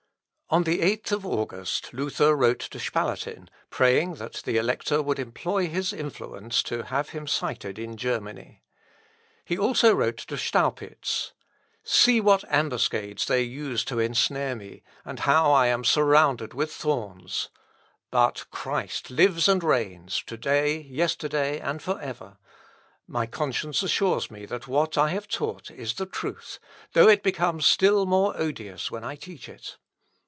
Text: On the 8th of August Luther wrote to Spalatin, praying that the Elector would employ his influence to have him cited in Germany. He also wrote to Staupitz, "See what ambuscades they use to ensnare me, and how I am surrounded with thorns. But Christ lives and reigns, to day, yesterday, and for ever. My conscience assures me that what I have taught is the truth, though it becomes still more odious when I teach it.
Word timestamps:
On 0.53 0.63
the 0.63 0.79
8th 0.79 1.13
of 1.13 1.25
August 1.25 1.93
Luther 1.93 2.35
wrote 2.35 2.59
to 2.59 2.77
Spalatin, 2.77 3.47
praying 3.69 4.15
that 4.15 4.41
the 4.43 4.57
Elector 4.57 5.01
would 5.01 5.17
employ 5.17 5.67
his 5.69 5.93
influence 5.93 6.61
to 6.63 6.83
have 6.83 7.11
him 7.11 7.25
cited 7.25 7.79
in 7.79 7.95
Germany. 7.95 8.61
He 9.45 9.57
also 9.57 9.95
wrote 9.95 10.17
to 10.17 10.35
Staupitz, 10.37 11.31
"See 11.85 12.19
what 12.19 12.43
ambuscades 12.49 13.27
they 13.27 13.43
use 13.43 13.85
to 13.85 13.99
ensnare 13.99 14.57
me, 14.57 14.83
and 15.05 15.19
how 15.19 15.53
I 15.53 15.67
am 15.67 15.85
surrounded 15.85 16.53
with 16.53 16.73
thorns. 16.73 17.47
But 18.09 18.45
Christ 18.51 19.09
lives 19.09 19.47
and 19.47 19.63
reigns, 19.63 20.21
to 20.27 20.35
day, 20.35 20.79
yesterday, 20.81 21.61
and 21.61 21.81
for 21.81 21.97
ever. 22.01 22.39
My 23.07 23.25
conscience 23.25 23.83
assures 23.83 24.29
me 24.29 24.45
that 24.47 24.67
what 24.67 24.97
I 24.97 25.11
have 25.11 25.29
taught 25.29 25.71
is 25.71 25.93
the 25.93 26.05
truth, 26.05 26.59
though 26.91 27.07
it 27.07 27.23
becomes 27.23 27.65
still 27.65 28.05
more 28.05 28.35
odious 28.35 28.91
when 28.91 29.05
I 29.05 29.15
teach 29.15 29.47
it. 29.47 29.77